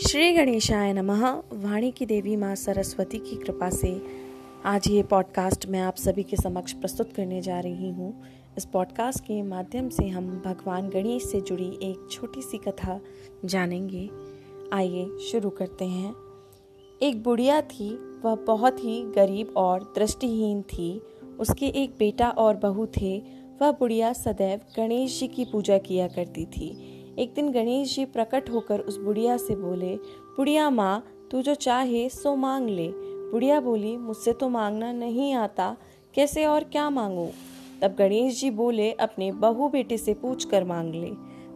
श्री 0.00 0.32
गणेशाय 0.32 0.92
नमः। 0.92 1.26
वाणी 1.52 1.90
की 1.90 2.06
देवी 2.06 2.36
माँ 2.36 2.54
सरस्वती 2.54 3.18
की 3.18 3.36
कृपा 3.36 3.70
से 3.70 4.02
आज 4.64 4.88
ये 4.88 5.02
पॉडकास्ट 5.02 5.66
मैं 5.66 5.80
आप 5.80 5.96
सभी 5.96 6.22
के 6.22 6.36
समक्ष 6.36 6.72
प्रस्तुत 6.72 7.12
करने 7.12 7.40
जा 7.42 7.60
रही 7.60 7.90
हूँ। 7.90 8.22
इस 8.56 8.64
पॉडकास्ट 8.64 9.20
के 9.20 9.42
माध्यम 9.42 9.88
से 9.88 10.08
हम 10.08 10.42
भगवान 10.46 10.88
गणेश 10.88 11.22
से 11.22 11.40
जुड़ी 11.40 11.68
एक 11.82 12.08
छोटी 12.10 12.42
सी 12.42 12.58
कथा 12.58 13.00
जानेंगे। 13.44 14.10
आइए 14.72 15.18
शुरू 15.18 15.50
करते 15.50 15.84
हैं। 15.84 16.14
एक 17.02 17.22
बुढ़िया 17.22 17.60
थी, 17.60 17.90
वह 18.24 18.34
बहुत 18.34 18.84
ही 18.84 19.02
गरीब 19.02 19.54
और 19.56 19.92
दृष्टिहीन 19.96 20.62
थी। 20.62 21.02
उसके 21.40 21.66
एक 21.66 21.90
बेटा 21.98 22.30
और 22.30 22.56
बहू 22.56 22.86
थे। 22.86 23.22
वह 23.62 23.70
बुढ़िया 23.70 24.12
सदैव 24.12 24.60
गणेश 24.76 25.20
जी 25.20 25.28
की 25.28 25.44
पूजा 25.44 25.78
किया 25.78 26.08
करती 26.08 26.44
थी। 26.44 26.92
एक 27.18 27.34
दिन 27.34 27.52
गणेश 27.52 27.96
जी 27.96 28.04
प्रकट 28.04 28.50
होकर 28.50 28.80
उस 28.80 28.98
बुढ़िया 28.98 29.36
से 29.36 29.56
बोले, 29.56 29.96
बुढ़िया 30.36 30.70
माँ, 30.70 31.04
तू 31.30 31.42
जो 31.42 31.54
चाहे 31.54 32.08
सो 32.08 32.36
मांग 32.36 32.68
ले। 32.68 32.88
बुढ़िया 33.32 33.60
बोली, 33.60 33.96
मुझसे 33.96 34.32
तो 34.32 34.48
मांगना 34.48 34.92
नहीं 34.92 35.34
आता, 35.34 35.76
कैसे 36.14 36.44
और 36.46 36.64
क्या 36.64 36.90
मांगू? 36.90 37.28
तब 37.82 37.96
गणेश 37.98 38.40
जी 38.40 38.50
बोले, 38.50 38.92
अपने 38.92 39.32
बहू 39.32 39.68
बेटे 39.68 39.98
से 39.98 40.14
पूछ 40.14 40.44
कर 40.44 40.64
मांग 40.64 40.94
ले। 40.94 41.10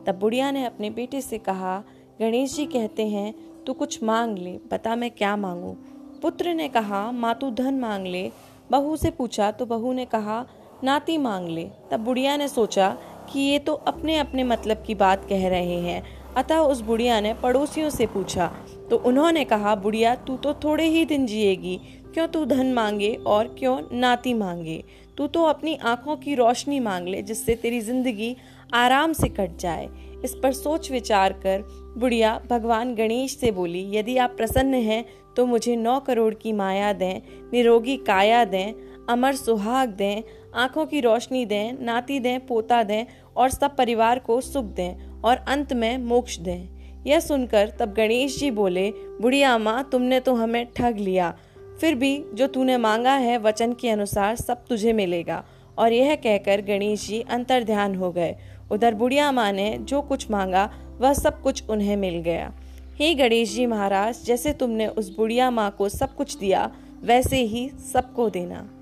तब 0.06 0.18
बुढ़िया 0.20 0.50
ने 0.50 0.64
अपने 0.64 0.90
बेटे 0.90 1.20
से 1.20 1.38
कहा, 1.38 1.84
गणेश 2.20 2.54
जी 2.54 2.66
कहते 2.66 3.06
हैं, 3.06 3.34
तू 3.64 3.72
कुछ 3.72 4.02
मांग 4.02 4.38
ले, 4.38 4.58
बता 4.72 4.96
मैं 4.96 5.10
क्या 5.10 5.36
मांगू? 5.36 5.76
पुत्र 6.22 6.54
ने 6.54 6.68
कहा, 6.68 7.12
माँ, 7.12 7.34
तू 7.34 7.50
धन 7.50 7.74
मांग 7.74 8.06
ले। 8.06 8.32
बहू 8.70 8.96
से 8.96 9.10
पूछा 9.10 9.50
तो 9.50 9.66
बहू 9.66 9.92
ने 9.92 10.04
कहा, 10.04 10.46
नाती 10.84 11.18
मांग 11.18 11.48
ले। 11.48 11.70
तब 11.90 12.00
बुढ़िया 12.00 12.36
ने 12.36 12.48
सोचा 12.48 12.98
कि 13.32 13.40
ये 13.40 13.58
तो 13.58 13.72
अपने 13.72 14.16
अपने 14.18 14.44
मतलब 14.44 14.82
की 14.86 14.94
बात 14.94 15.24
कह 15.28 15.48
रहे 15.48 15.78
हैं। 15.80 16.02
अतः 16.36 16.58
उस 16.58 16.80
बुढ़िया 16.80 17.20
ने 17.20 17.32
पड़ोसियों 17.34 17.90
से 17.90 18.06
पूछा 18.06 18.50
तो 18.90 18.96
उन्होंने 18.98 19.44
कहा, 19.44 19.74
बुढ़िया, 19.74 20.14
तू 20.16 20.36
तो 20.36 20.52
थोड़े 20.54 20.84
ही 20.84 21.04
दिन 21.04 21.26
जिएगी। 21.26 21.76
क्यों 22.14 22.26
तू 22.28 22.44
धन 22.44 22.72
मांगे 22.72 23.12
और 23.26 23.54
क्यों 23.58 23.78
नाती 23.92 24.32
मांगे? 24.34 24.82
तू 25.16 25.26
तो 25.26 25.42
अपनी 25.44 25.74
आँखों 25.76 26.16
की 26.16 26.34
रोशनी 26.34 26.80
मांग 26.80 27.08
ले, 27.08 27.22
जिससे 27.22 27.54
तेरी 27.54 27.80
ज़िंदगी 27.80 28.36
आराम 28.74 29.12
से 29.12 29.28
कट 29.28 29.56
जाए। 29.58 29.88
इस 30.24 30.34
पर 30.34 30.52
सोच 30.52 30.90
विचार 30.90 31.32
कर 31.42 31.64
बुढ़िया 31.98 32.40
भगवान 32.50 32.94
गणेश 32.94 33.36
से 33.36 33.50
बोली, 33.50 33.84
यदि 33.92 34.16
आप 34.16 34.34
प्रसन्न 34.36 34.74
हैं 34.74 35.04
तो 35.36 35.46
मुझे 35.46 35.76
नौ 35.76 35.98
करोड़ 36.00 36.32
की 36.34 36.52
माया 36.52 36.92
दें, 36.92 37.20
निरोगी 37.52 37.96
काया 37.96 38.44
दें, 38.44 38.74
अमर 39.08 39.34
सुहाग 39.36 39.88
दें 39.90 40.22
आँखों 40.54 40.86
की 40.86 41.00
रोशनी 41.00 41.44
दें, 41.44 41.72
नाती 41.80 42.20
दें, 42.20 42.46
पोता 42.46 42.82
दें 42.82 43.04
और 43.36 43.50
सब 43.50 43.76
परिवार 43.76 44.18
को 44.18 44.40
सुख 44.40 44.64
दें 44.64 45.20
और 45.24 45.36
अंत 45.36 45.72
में 45.72 45.98
मोक्ष 45.98 46.38
दें। 46.38 46.68
यह 47.06 47.20
सुनकर 47.20 47.68
तब 47.68 47.92
गणेश 47.92 48.38
जी 48.38 48.50
बोले, 48.50 48.90
बुढ़िया 48.90 49.58
माँ, 49.58 49.88
तुमने 49.92 50.20
तो 50.20 50.34
हमें 50.34 50.66
ठग 50.76 50.96
लिया। 50.98 51.38
फिर 51.80 51.94
भी 51.94 52.24
जो 52.34 52.46
तूने 52.46 52.76
मांगा 52.76 53.12
है 53.12 53.38
वचन 53.38 53.72
के 53.72 53.90
अनुसार 53.90 54.36
सब 54.36 54.66
तुझे 54.66 54.92
मिलेगा। 54.92 55.44
और 55.78 55.92
यह 55.92 56.14
कहकर 56.14 56.60
गणेश 56.60 57.08
जी 57.08 57.20
अंतर 57.20 57.64
ध्यान 57.64 57.94
हो 57.94 58.12
गए। 58.12 58.36
उधर 58.70 58.94
बुढ़िया 58.94 59.32
माँ 59.32 59.52
ने 59.52 59.78
जो 59.80 60.02
कुछ 60.02 60.30
मांगा, 60.30 60.74
वह 60.98 61.12
सब 61.12 61.42
कुछ 61.42 61.68
उन्हें 61.70 61.96
मिल 61.96 62.14
गया। 62.14 62.54
हे 62.94 63.14
गणेश 63.14 63.54
जी 63.54 63.66
महाराज, 63.66 64.24
जैसे 64.24 64.52
तुमने 64.52 64.86
उस 64.86 65.16
बुढ़िया 65.16 65.50
माँ 65.50 65.74
को 65.78 65.88
सब 65.88 66.14
कुछ 66.14 66.36
दिया, 66.36 66.70
वैसे 67.02 67.36
ही 67.36 67.70
सबको 67.92 68.30
देना। 68.30 68.79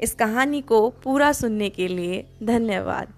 इस 0.00 0.14
कहानी 0.14 0.60
को 0.60 0.88
पूरा 0.90 1.32
सुनने 1.32 1.68
के 1.68 1.88
लिए 1.88 2.24
धन्यवाद। 2.42 3.12